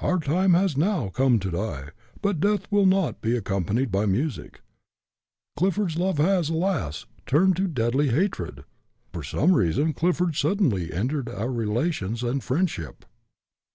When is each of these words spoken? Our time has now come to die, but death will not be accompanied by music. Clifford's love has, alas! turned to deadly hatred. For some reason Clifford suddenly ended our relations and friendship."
Our 0.00 0.18
time 0.18 0.54
has 0.54 0.78
now 0.78 1.10
come 1.10 1.38
to 1.40 1.50
die, 1.50 1.90
but 2.22 2.40
death 2.40 2.66
will 2.72 2.86
not 2.86 3.20
be 3.20 3.36
accompanied 3.36 3.92
by 3.92 4.06
music. 4.06 4.62
Clifford's 5.58 5.98
love 5.98 6.16
has, 6.16 6.48
alas! 6.48 7.04
turned 7.26 7.56
to 7.56 7.68
deadly 7.68 8.08
hatred. 8.08 8.64
For 9.12 9.22
some 9.22 9.52
reason 9.52 9.92
Clifford 9.92 10.36
suddenly 10.36 10.90
ended 10.90 11.28
our 11.28 11.52
relations 11.52 12.22
and 12.22 12.42
friendship." 12.42 13.04